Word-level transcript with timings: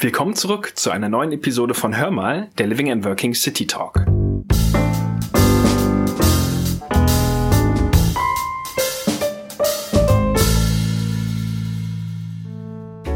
Willkommen 0.00 0.36
zurück 0.36 0.74
zu 0.76 0.92
einer 0.92 1.08
neuen 1.08 1.32
Episode 1.32 1.74
von 1.74 1.98
Hör 1.98 2.12
mal, 2.12 2.50
der 2.56 2.68
Living 2.68 2.88
and 2.92 3.04
Working 3.04 3.34
City 3.34 3.66
Talk. 3.66 4.06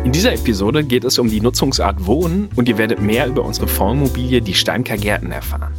In 0.03 0.10
dieser 0.10 0.32
Episode 0.32 0.82
geht 0.82 1.04
es 1.04 1.21
um 1.21 1.30
die 1.30 1.40
Nutzungsart 1.40 2.04
Wohnen 2.04 2.48
und 2.56 2.68
ihr 2.68 2.79
werdet 2.79 3.01
mehr 3.01 3.29
über 3.29 3.45
unsere 3.45 3.69
Fondsimmobilie, 3.69 4.43
die 4.43 4.55
Steimker 4.55 4.96
Gärten, 4.96 5.30
erfahren. 5.30 5.73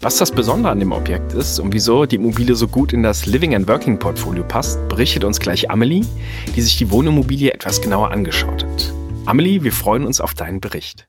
Was 0.00 0.16
das 0.16 0.32
Besondere 0.32 0.72
an 0.72 0.78
dem 0.78 0.92
Objekt 0.92 1.34
ist 1.34 1.60
und 1.60 1.74
wieso 1.74 2.06
die 2.06 2.16
Immobilie 2.16 2.54
so 2.54 2.68
gut 2.68 2.94
in 2.94 3.02
das 3.02 3.26
Living 3.26 3.54
and 3.54 3.68
Working 3.68 3.98
Portfolio 3.98 4.44
passt, 4.44 4.78
berichtet 4.88 5.24
uns 5.24 5.40
gleich 5.40 5.70
Amelie, 5.70 6.06
die 6.56 6.62
sich 6.62 6.78
die 6.78 6.90
Wohnimmobilie 6.90 7.52
etwas 7.52 7.82
genauer 7.82 8.12
angeschaut 8.12 8.64
hat. 8.64 8.67
Amelie, 9.28 9.62
wir 9.62 9.74
freuen 9.74 10.06
uns 10.06 10.22
auf 10.22 10.32
deinen 10.32 10.58
Bericht. 10.58 11.06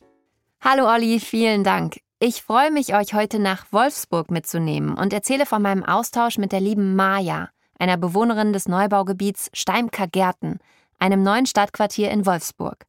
Hallo 0.60 0.94
Olli, 0.94 1.22
vielen 1.22 1.64
Dank. 1.64 2.02
Ich 2.20 2.42
freue 2.42 2.70
mich, 2.70 2.94
euch 2.94 3.14
heute 3.14 3.40
nach 3.40 3.72
Wolfsburg 3.72 4.30
mitzunehmen 4.30 4.98
und 4.98 5.14
erzähle 5.14 5.46
von 5.46 5.62
meinem 5.62 5.86
Austausch 5.86 6.38
mit 6.38 6.52
der 6.52 6.60
lieben 6.60 6.98
Maja, 6.98 7.48
einer 7.80 7.96
Bewohnerin 7.96 8.52
des 8.52 8.68
Neubaugebiets 8.68 9.50
Steimker 9.54 10.08
Gärten, 10.08 10.60
einem 11.00 11.24
neuen 11.24 11.46
Stadtquartier 11.46 12.12
in 12.12 12.26
Wolfsburg. 12.26 12.86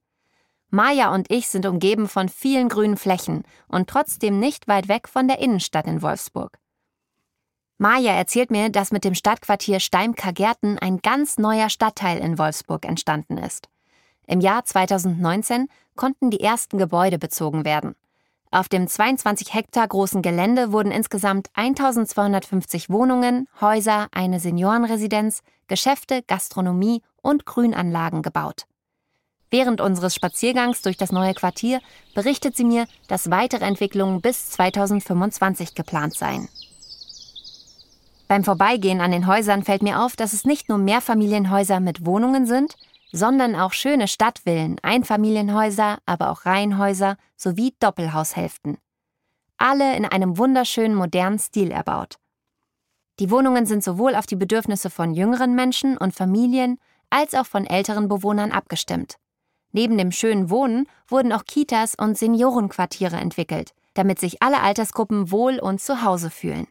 Maja 0.70 1.14
und 1.14 1.30
ich 1.30 1.46
sind 1.46 1.64
umgeben 1.64 2.08
von 2.08 2.28
vielen 2.28 2.68
grünen 2.68 2.96
Flächen 2.96 3.44
und 3.68 3.88
trotzdem 3.88 4.40
nicht 4.40 4.66
weit 4.66 4.88
weg 4.88 5.06
von 5.06 5.28
der 5.28 5.38
Innenstadt 5.38 5.86
in 5.86 6.02
Wolfsburg. 6.02 6.58
Maja 7.78 8.14
erzählt 8.14 8.50
mir, 8.50 8.68
dass 8.68 8.90
mit 8.90 9.04
dem 9.04 9.14
Stadtquartier 9.14 9.78
Steimker 9.78 10.32
Gärten 10.32 10.76
ein 10.80 10.98
ganz 10.98 11.38
neuer 11.38 11.70
Stadtteil 11.70 12.18
in 12.18 12.36
Wolfsburg 12.36 12.84
entstanden 12.84 13.38
ist. 13.38 13.68
Im 14.30 14.40
Jahr 14.40 14.64
2019 14.64 15.66
konnten 15.96 16.30
die 16.30 16.38
ersten 16.38 16.78
Gebäude 16.78 17.18
bezogen 17.18 17.64
werden. 17.64 17.96
Auf 18.52 18.68
dem 18.68 18.86
22 18.86 19.52
Hektar 19.52 19.88
großen 19.88 20.22
Gelände 20.22 20.70
wurden 20.70 20.92
insgesamt 20.92 21.48
1250 21.54 22.90
Wohnungen, 22.90 23.48
Häuser, 23.60 24.06
eine 24.12 24.38
Seniorenresidenz, 24.38 25.42
Geschäfte, 25.66 26.22
Gastronomie 26.28 27.02
und 27.22 27.44
Grünanlagen 27.44 28.22
gebaut. 28.22 28.66
Während 29.50 29.80
unseres 29.80 30.14
Spaziergangs 30.14 30.82
durch 30.82 30.96
das 30.96 31.10
neue 31.10 31.34
Quartier 31.34 31.80
berichtet 32.14 32.56
sie 32.56 32.64
mir, 32.64 32.86
dass 33.08 33.32
weitere 33.32 33.64
Entwicklungen 33.64 34.20
bis 34.20 34.50
2025 34.50 35.74
geplant 35.74 36.14
seien. 36.14 36.48
Beim 38.28 38.44
Vorbeigehen 38.44 39.00
an 39.00 39.10
den 39.10 39.26
Häusern 39.26 39.64
fällt 39.64 39.82
mir 39.82 40.00
auf, 40.04 40.14
dass 40.14 40.34
es 40.34 40.44
nicht 40.44 40.68
nur 40.68 40.78
Mehrfamilienhäuser 40.78 41.80
mit 41.80 42.06
Wohnungen 42.06 42.46
sind, 42.46 42.76
sondern 43.12 43.54
auch 43.54 43.72
schöne 43.72 44.08
Stadtvillen, 44.08 44.76
Einfamilienhäuser, 44.82 45.98
aber 46.06 46.30
auch 46.30 46.46
Reihenhäuser 46.46 47.16
sowie 47.36 47.74
Doppelhaushälften. 47.80 48.78
Alle 49.58 49.96
in 49.96 50.04
einem 50.04 50.38
wunderschönen 50.38 50.94
modernen 50.94 51.38
Stil 51.38 51.70
erbaut. 51.70 52.16
Die 53.18 53.30
Wohnungen 53.30 53.66
sind 53.66 53.84
sowohl 53.84 54.14
auf 54.14 54.26
die 54.26 54.36
Bedürfnisse 54.36 54.88
von 54.88 55.12
jüngeren 55.12 55.54
Menschen 55.54 55.98
und 55.98 56.14
Familien 56.14 56.78
als 57.10 57.34
auch 57.34 57.46
von 57.46 57.66
älteren 57.66 58.08
Bewohnern 58.08 58.52
abgestimmt. 58.52 59.16
Neben 59.72 59.98
dem 59.98 60.10
schönen 60.10 60.50
Wohnen 60.50 60.88
wurden 61.06 61.32
auch 61.32 61.44
Kitas 61.44 61.94
und 61.94 62.16
Seniorenquartiere 62.16 63.16
entwickelt, 63.16 63.72
damit 63.94 64.18
sich 64.18 64.42
alle 64.42 64.60
Altersgruppen 64.62 65.30
wohl 65.30 65.58
und 65.58 65.80
zu 65.80 66.02
Hause 66.02 66.30
fühlen. 66.30 66.66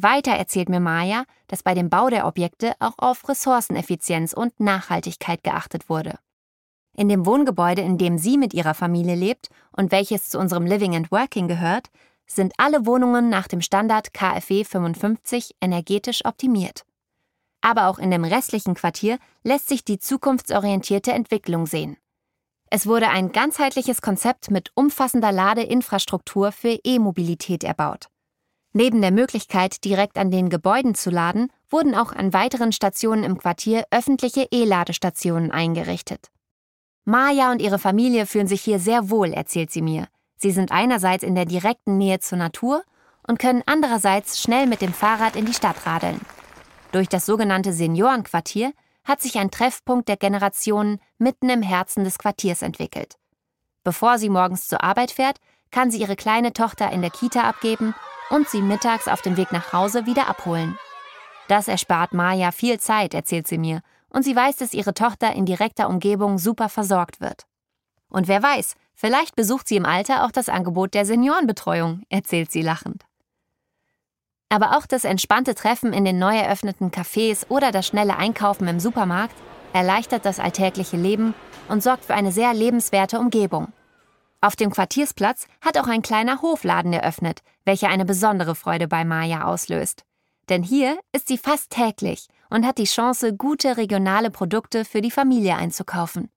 Weiter 0.00 0.30
erzählt 0.30 0.68
mir 0.68 0.78
Maya, 0.78 1.24
dass 1.48 1.64
bei 1.64 1.74
dem 1.74 1.90
Bau 1.90 2.08
der 2.08 2.24
Objekte 2.24 2.74
auch 2.78 2.94
auf 2.98 3.28
Ressourceneffizienz 3.28 4.32
und 4.32 4.60
Nachhaltigkeit 4.60 5.42
geachtet 5.42 5.88
wurde. 5.88 6.20
In 6.96 7.08
dem 7.08 7.26
Wohngebäude, 7.26 7.82
in 7.82 7.98
dem 7.98 8.16
sie 8.16 8.38
mit 8.38 8.54
ihrer 8.54 8.74
Familie 8.74 9.16
lebt 9.16 9.48
und 9.72 9.90
welches 9.90 10.28
zu 10.28 10.38
unserem 10.38 10.66
Living 10.66 10.94
and 10.94 11.10
Working 11.10 11.48
gehört, 11.48 11.90
sind 12.28 12.52
alle 12.58 12.86
Wohnungen 12.86 13.28
nach 13.28 13.48
dem 13.48 13.60
Standard 13.60 14.14
KfW 14.14 14.62
55 14.62 15.56
energetisch 15.60 16.24
optimiert. 16.24 16.84
Aber 17.60 17.88
auch 17.88 17.98
in 17.98 18.12
dem 18.12 18.24
restlichen 18.24 18.74
Quartier 18.74 19.18
lässt 19.42 19.68
sich 19.68 19.84
die 19.84 19.98
zukunftsorientierte 19.98 21.10
Entwicklung 21.10 21.66
sehen. 21.66 21.96
Es 22.70 22.86
wurde 22.86 23.08
ein 23.08 23.32
ganzheitliches 23.32 24.00
Konzept 24.00 24.52
mit 24.52 24.70
umfassender 24.74 25.32
Ladeinfrastruktur 25.32 26.52
für 26.52 26.78
E-Mobilität 26.84 27.64
erbaut. 27.64 28.08
Neben 28.78 29.00
der 29.00 29.10
Möglichkeit, 29.10 29.84
direkt 29.84 30.18
an 30.18 30.30
den 30.30 30.50
Gebäuden 30.50 30.94
zu 30.94 31.10
laden, 31.10 31.50
wurden 31.68 31.96
auch 31.96 32.12
an 32.12 32.32
weiteren 32.32 32.70
Stationen 32.70 33.24
im 33.24 33.36
Quartier 33.36 33.84
öffentliche 33.90 34.46
E-Ladestationen 34.52 35.50
eingerichtet. 35.50 36.30
Maja 37.04 37.50
und 37.50 37.60
ihre 37.60 37.80
Familie 37.80 38.24
fühlen 38.24 38.46
sich 38.46 38.60
hier 38.60 38.78
sehr 38.78 39.10
wohl, 39.10 39.32
erzählt 39.32 39.72
sie 39.72 39.82
mir. 39.82 40.06
Sie 40.36 40.52
sind 40.52 40.70
einerseits 40.70 41.24
in 41.24 41.34
der 41.34 41.44
direkten 41.44 41.98
Nähe 41.98 42.20
zur 42.20 42.38
Natur 42.38 42.84
und 43.26 43.40
können 43.40 43.64
andererseits 43.66 44.40
schnell 44.40 44.68
mit 44.68 44.80
dem 44.80 44.92
Fahrrad 44.92 45.34
in 45.34 45.44
die 45.44 45.54
Stadt 45.54 45.84
radeln. 45.84 46.20
Durch 46.92 47.08
das 47.08 47.26
sogenannte 47.26 47.72
Seniorenquartier 47.72 48.72
hat 49.02 49.20
sich 49.20 49.40
ein 49.40 49.50
Treffpunkt 49.50 50.08
der 50.08 50.18
Generationen 50.18 51.00
mitten 51.18 51.50
im 51.50 51.62
Herzen 51.62 52.04
des 52.04 52.16
Quartiers 52.16 52.62
entwickelt. 52.62 53.16
Bevor 53.82 54.18
sie 54.18 54.28
morgens 54.28 54.68
zur 54.68 54.84
Arbeit 54.84 55.10
fährt, 55.10 55.38
kann 55.72 55.90
sie 55.90 55.98
ihre 56.00 56.14
kleine 56.14 56.52
Tochter 56.52 56.92
in 56.92 57.02
der 57.02 57.10
Kita 57.10 57.42
abgeben 57.42 57.92
und 58.30 58.48
sie 58.48 58.62
mittags 58.62 59.08
auf 59.08 59.22
dem 59.22 59.36
Weg 59.36 59.52
nach 59.52 59.72
Hause 59.72 60.06
wieder 60.06 60.28
abholen. 60.28 60.78
Das 61.48 61.68
erspart 61.68 62.12
Maja 62.12 62.52
viel 62.52 62.78
Zeit, 62.78 63.14
erzählt 63.14 63.46
sie 63.46 63.58
mir, 63.58 63.80
und 64.10 64.22
sie 64.22 64.36
weiß, 64.36 64.56
dass 64.56 64.74
ihre 64.74 64.94
Tochter 64.94 65.32
in 65.32 65.46
direkter 65.46 65.88
Umgebung 65.88 66.38
super 66.38 66.68
versorgt 66.68 67.20
wird. 67.20 67.46
Und 68.08 68.28
wer 68.28 68.42
weiß, 68.42 68.74
vielleicht 68.94 69.36
besucht 69.36 69.68
sie 69.68 69.76
im 69.76 69.86
Alter 69.86 70.24
auch 70.24 70.30
das 70.30 70.48
Angebot 70.48 70.94
der 70.94 71.04
Seniorenbetreuung, 71.04 72.02
erzählt 72.08 72.50
sie 72.50 72.62
lachend. 72.62 73.04
Aber 74.50 74.76
auch 74.78 74.86
das 74.86 75.04
entspannte 75.04 75.54
Treffen 75.54 75.92
in 75.92 76.04
den 76.04 76.18
neu 76.18 76.34
eröffneten 76.34 76.90
Cafés 76.90 77.46
oder 77.50 77.70
das 77.70 77.86
schnelle 77.86 78.16
Einkaufen 78.16 78.66
im 78.66 78.80
Supermarkt 78.80 79.36
erleichtert 79.74 80.24
das 80.24 80.40
alltägliche 80.40 80.96
Leben 80.96 81.34
und 81.68 81.82
sorgt 81.82 82.06
für 82.06 82.14
eine 82.14 82.32
sehr 82.32 82.54
lebenswerte 82.54 83.18
Umgebung. 83.18 83.72
Auf 84.40 84.56
dem 84.56 84.70
Quartiersplatz 84.70 85.46
hat 85.60 85.76
auch 85.76 85.88
ein 85.88 86.00
kleiner 86.00 86.40
Hofladen 86.40 86.92
eröffnet, 86.92 87.42
welcher 87.68 87.90
eine 87.90 88.06
besondere 88.06 88.54
Freude 88.54 88.88
bei 88.88 89.04
Maya 89.04 89.44
auslöst. 89.44 90.04
Denn 90.48 90.62
hier 90.62 90.98
ist 91.12 91.28
sie 91.28 91.36
fast 91.36 91.70
täglich 91.70 92.26
und 92.48 92.66
hat 92.66 92.78
die 92.78 92.84
Chance, 92.84 93.36
gute 93.36 93.76
regionale 93.76 94.30
Produkte 94.30 94.86
für 94.86 95.02
die 95.02 95.10
Familie 95.10 95.54
einzukaufen. 95.54 96.30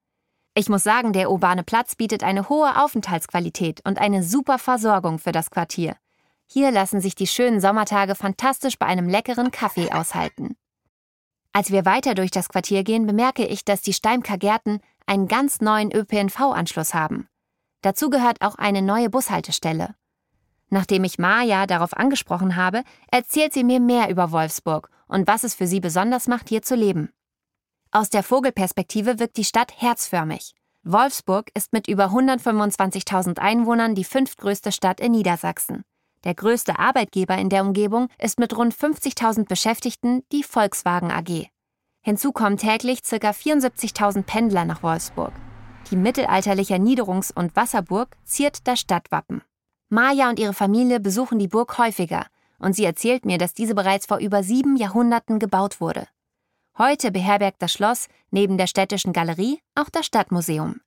Ich 0.53 0.67
muss 0.67 0.83
sagen, 0.83 1.13
der 1.13 1.31
urbane 1.31 1.63
Platz 1.63 1.95
bietet 1.95 2.23
eine 2.23 2.49
hohe 2.49 2.83
Aufenthaltsqualität 2.83 3.79
und 3.85 3.97
eine 3.97 4.21
super 4.21 4.59
Versorgung 4.59 5.19
für 5.19 5.31
das 5.31 5.49
Quartier. 5.49 5.95
Hier 6.47 6.69
lassen 6.69 6.99
sich 6.99 7.15
die 7.15 7.27
schönen 7.27 7.61
Sommertage 7.61 8.15
fantastisch 8.15 8.77
bei 8.77 8.85
einem 8.85 9.07
leckeren 9.07 9.51
Kaffee 9.51 9.89
aushalten. 9.89 10.57
Als 11.53 11.71
wir 11.71 11.85
weiter 11.85 12.13
durch 12.13 12.31
das 12.31 12.49
Quartier 12.49 12.83
gehen, 12.83 13.07
bemerke 13.07 13.47
ich, 13.47 13.63
dass 13.63 13.81
die 13.81 13.93
Steimker 13.93 14.37
Gärten 14.37 14.81
einen 15.05 15.29
ganz 15.29 15.61
neuen 15.61 15.93
ÖPNV-Anschluss 15.93 16.93
haben. 16.93 17.29
Dazu 17.81 18.09
gehört 18.09 18.41
auch 18.41 18.55
eine 18.55 18.81
neue 18.81 19.09
Bushaltestelle. 19.09 19.95
Nachdem 20.73 21.03
ich 21.03 21.19
Maja 21.19 21.67
darauf 21.67 21.95
angesprochen 21.95 22.55
habe, 22.55 22.83
erzählt 23.11 23.53
sie 23.53 23.65
mir 23.65 23.81
mehr 23.81 24.09
über 24.09 24.31
Wolfsburg 24.31 24.89
und 25.07 25.27
was 25.27 25.43
es 25.43 25.53
für 25.53 25.67
sie 25.67 25.81
besonders 25.81 26.27
macht, 26.27 26.47
hier 26.47 26.61
zu 26.61 26.75
leben. 26.75 27.09
Aus 27.91 28.09
der 28.09 28.23
Vogelperspektive 28.23 29.19
wirkt 29.19 29.35
die 29.35 29.43
Stadt 29.43 29.73
herzförmig. 29.75 30.53
Wolfsburg 30.83 31.51
ist 31.53 31.73
mit 31.73 31.89
über 31.89 32.05
125.000 32.05 33.37
Einwohnern 33.37 33.95
die 33.95 34.05
fünftgrößte 34.05 34.71
Stadt 34.71 35.01
in 35.01 35.11
Niedersachsen. 35.11 35.83
Der 36.23 36.35
größte 36.35 36.79
Arbeitgeber 36.79 37.37
in 37.37 37.49
der 37.49 37.65
Umgebung 37.65 38.07
ist 38.17 38.39
mit 38.39 38.55
rund 38.55 38.73
50.000 38.73 39.47
Beschäftigten 39.49 40.23
die 40.31 40.43
Volkswagen 40.43 41.11
AG. 41.11 41.47
Hinzu 42.01 42.31
kommen 42.31 42.57
täglich 42.57 43.03
ca. 43.03 43.17
74.000 43.31 44.23
Pendler 44.23 44.63
nach 44.63 44.83
Wolfsburg. 44.83 45.33
Die 45.91 45.97
mittelalterliche 45.97 46.75
Niederungs- 46.75 47.33
und 47.33 47.55
Wasserburg 47.57 48.15
ziert 48.23 48.67
das 48.67 48.79
Stadtwappen. 48.79 49.43
Maja 49.93 50.29
und 50.29 50.39
ihre 50.39 50.53
Familie 50.53 51.01
besuchen 51.01 51.37
die 51.37 51.49
Burg 51.49 51.77
häufiger 51.77 52.27
und 52.59 52.77
sie 52.77 52.85
erzählt 52.85 53.25
mir, 53.25 53.37
dass 53.37 53.53
diese 53.53 53.75
bereits 53.75 54.05
vor 54.05 54.19
über 54.19 54.41
sieben 54.41 54.77
Jahrhunderten 54.77 55.37
gebaut 55.37 55.81
wurde. 55.81 56.07
Heute 56.77 57.11
beherbergt 57.11 57.61
das 57.61 57.73
Schloss 57.73 58.07
neben 58.29 58.57
der 58.57 58.67
städtischen 58.67 59.11
Galerie 59.11 59.59
auch 59.75 59.89
das 59.89 60.05
Stadtmuseum. 60.05 60.79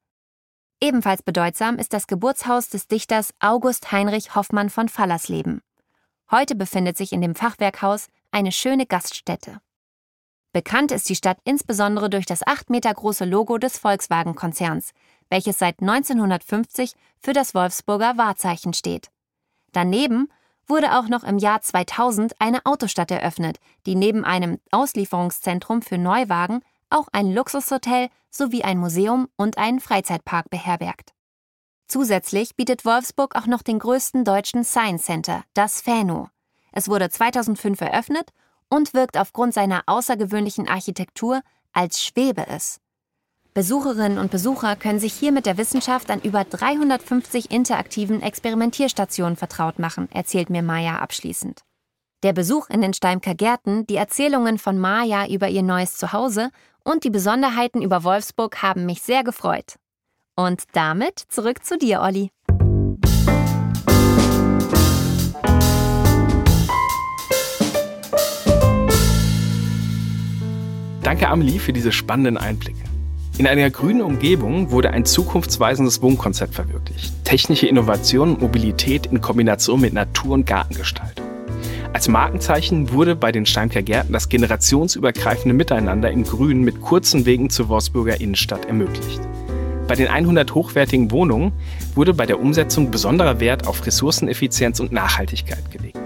Ebenfalls 0.81 1.23
bedeutsam 1.23 1.77
ist 1.77 1.93
das 1.93 2.07
Geburtshaus 2.07 2.71
des 2.71 2.89
Dichters 2.89 3.35
August 3.41 3.93
Heinrich 3.93 4.35
Hoffmann 4.35 4.71
von 4.71 4.89
Fallersleben. 4.89 5.61
Heute 6.31 6.55
befindet 6.55 6.97
sich 6.97 7.13
in 7.13 7.21
dem 7.21 7.35
Fachwerkhaus 7.35 8.09
eine 8.31 8.53
schöne 8.53 8.87
Gaststätte. 8.87 9.61
Bekannt 10.55 10.93
ist 10.93 11.09
die 11.09 11.17
Stadt 11.17 11.39
insbesondere 11.43 12.09
durch 12.09 12.27
das 12.27 12.47
acht 12.47 12.71
Meter 12.71 12.95
große 12.95 13.25
Logo 13.25 13.59
des 13.59 13.77
Volkswagen-Konzerns, 13.77 14.93
welches 15.29 15.59
seit 15.59 15.81
1950 15.81 16.93
für 17.21 17.33
das 17.33 17.57
Wolfsburger 17.57 18.17
Wahrzeichen 18.19 18.73
steht. 18.73 19.09
Daneben 19.73 20.29
wurde 20.69 20.97
auch 20.97 21.09
noch 21.09 21.25
im 21.25 21.39
Jahr 21.39 21.61
2000 21.61 22.41
eine 22.41 22.65
Autostadt 22.65 23.11
eröffnet, 23.11 23.59
die 23.85 23.97
neben 23.97 24.25
einem 24.25 24.61
Auslieferungszentrum 24.71 25.83
für 25.83 25.99
Neuwagen 25.99 26.61
auch 26.89 27.09
ein 27.11 27.35
Luxushotel 27.35 28.09
sowie 28.31 28.63
ein 28.63 28.79
Museum 28.79 29.29
und 29.37 29.59
einen 29.59 29.81
Freizeitpark 29.81 30.51
beherbergt. 30.51 31.15
Zusätzlich 31.89 32.55
bietet 32.55 32.85
Wolfsburg 32.85 33.35
auch 33.35 33.47
noch 33.47 33.63
den 33.63 33.81
größten 33.81 34.25
deutschen 34.25 34.63
Science 34.63 35.03
Center, 35.03 35.43
das 35.53 35.81
FANO. 35.81 36.29
Es 36.71 36.89
wurde 36.89 37.11
2005 37.11 37.81
eröffnet 37.81 38.31
und 38.75 38.93
wirkt 38.93 39.17
aufgrund 39.17 39.55
seiner 39.55 39.85
außergewöhnlichen 39.87 40.69
Architektur, 40.69 41.43
als 41.73 42.03
schwebe 42.05 42.47
es. 42.49 42.81
Besucherinnen 43.55 44.19
und 44.19 44.33
Besucher 44.33 44.75
können 44.75 44.99
sich 44.99 45.13
hier 45.13 45.31
mit 45.31 45.47
der 45.47 45.59
Wissenschaft 45.59 46.11
an 46.11 46.21
über 46.21 46.43
350 46.43 47.53
interaktiven 47.53 48.21
Experimentierstationen 48.21 49.37
vertraut 49.37 49.79
machen, 49.79 50.09
erzählt 50.11 50.51
mir 50.51 50.63
Maya 50.65 50.99
abschließend. 50.99 51.63
Der 52.25 52.33
Besuch 52.33 52.69
in 52.69 52.81
den 52.81 52.95
Steimker 52.95 53.37
Gärten, 53.37 53.87
die 53.87 53.95
Erzählungen 53.95 54.59
von 54.59 54.77
Maya 54.77 55.29
über 55.29 55.49
ihr 55.49 55.63
neues 55.63 55.97
Zuhause 55.97 56.51
und 56.83 57.05
die 57.05 57.11
Besonderheiten 57.11 57.81
über 57.81 58.03
Wolfsburg 58.03 58.61
haben 58.61 58.87
mich 58.87 59.03
sehr 59.03 59.23
gefreut. 59.23 59.77
Und 60.35 60.65
damit 60.73 61.21
zurück 61.29 61.65
zu 61.65 61.79
dir, 61.79 62.01
Olli. 62.01 62.34
Danke, 71.15 71.29
Amelie, 71.29 71.61
für 71.61 71.73
diese 71.73 71.93
spannenden 71.93 72.37
Einblicke. 72.37 72.83
In 73.39 73.47
einer 73.47 73.71
grünen 73.71 74.03
Umgebung 74.03 74.73
wurde 74.73 74.91
ein 74.91 75.05
zukunftsweisendes 75.05 76.03
Wohnkonzept 76.03 76.57
verwirklicht. 76.57 77.13
Technische 77.23 77.69
Innovation 77.69 78.31
und 78.31 78.41
Mobilität 78.41 79.07
in 79.07 79.21
Kombination 79.21 79.81
mit 79.81 79.93
Natur- 79.93 80.35
und 80.35 80.45
Gartengestaltung. 80.45 81.25
Als 81.93 82.09
Markenzeichen 82.09 82.91
wurde 82.91 83.15
bei 83.15 83.31
den 83.31 83.47
Steinker 83.47 83.83
Gärten 83.83 84.13
das 84.13 84.29
generationsübergreifende 84.29 85.55
Miteinander 85.55 86.11
in 86.11 86.25
Grün 86.25 86.63
mit 86.63 86.81
kurzen 86.81 87.27
Wegen 87.27 87.49
zur 87.49 87.69
Wolfsburger 87.69 88.21
Innenstadt 88.21 88.65
ermöglicht. 88.65 89.21
Bei 89.87 89.95
den 89.95 90.09
100 90.09 90.53
hochwertigen 90.53 91.13
Wohnungen 91.13 91.53
wurde 91.95 92.13
bei 92.13 92.27
der 92.27 92.41
Umsetzung 92.41 92.91
besonderer 92.91 93.39
Wert 93.39 93.69
auf 93.69 93.87
Ressourceneffizienz 93.87 94.81
und 94.81 94.91
Nachhaltigkeit 94.91 95.71
gelegt. 95.71 95.97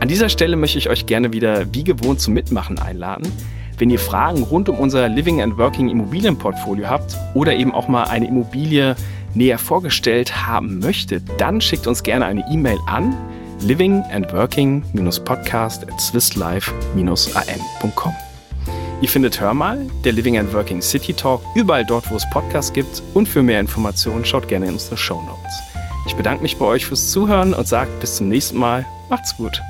An 0.00 0.08
dieser 0.08 0.30
Stelle 0.30 0.56
möchte 0.56 0.78
ich 0.78 0.88
euch 0.88 1.04
gerne 1.04 1.34
wieder 1.34 1.74
wie 1.74 1.84
gewohnt 1.84 2.22
zum 2.22 2.32
Mitmachen 2.32 2.78
einladen. 2.78 3.30
Wenn 3.78 3.90
ihr 3.90 3.98
Fragen 3.98 4.42
rund 4.42 4.68
um 4.68 4.78
unser 4.78 5.08
Living 5.08 5.40
and 5.40 5.56
Working 5.56 5.88
Immobilienportfolio 5.88 6.88
habt 6.88 7.16
oder 7.34 7.54
eben 7.54 7.72
auch 7.72 7.86
mal 7.86 8.04
eine 8.04 8.26
Immobilie 8.26 8.96
näher 9.34 9.58
vorgestellt 9.58 10.46
haben 10.46 10.80
möchtet, 10.80 11.22
dann 11.38 11.60
schickt 11.60 11.86
uns 11.86 12.02
gerne 12.02 12.26
eine 12.26 12.44
E-Mail 12.50 12.78
an 12.86 13.14
living 13.60 14.02
and 14.12 14.32
working-podcast 14.32 15.84
at 15.84 16.00
swisslife-am.com. 16.00 18.14
Ihr 19.00 19.08
findet 19.08 19.40
Hör 19.40 19.54
mal, 19.54 19.86
der 20.04 20.12
Living 20.12 20.38
and 20.38 20.52
Working 20.52 20.82
City 20.82 21.12
Talk, 21.12 21.40
überall 21.54 21.84
dort, 21.84 22.10
wo 22.10 22.16
es 22.16 22.28
Podcasts 22.30 22.72
gibt. 22.72 23.00
Und 23.14 23.28
für 23.28 23.44
mehr 23.44 23.60
Informationen 23.60 24.24
schaut 24.24 24.48
gerne 24.48 24.66
in 24.66 24.72
unsere 24.72 24.96
Show 24.96 25.22
Notes. 25.22 25.62
Ich 26.06 26.16
bedanke 26.16 26.42
mich 26.42 26.56
bei 26.56 26.64
euch 26.64 26.84
fürs 26.84 27.12
Zuhören 27.12 27.54
und 27.54 27.68
sage 27.68 27.90
bis 28.00 28.16
zum 28.16 28.28
nächsten 28.28 28.58
Mal. 28.58 28.84
Macht's 29.08 29.36
gut. 29.36 29.62